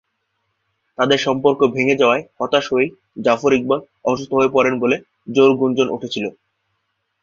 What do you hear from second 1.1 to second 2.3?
সম্পর্ক ভেঙ্গে যাওয়ায়